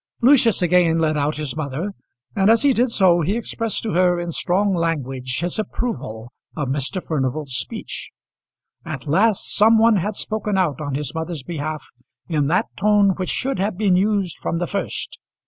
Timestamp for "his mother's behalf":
10.95-11.83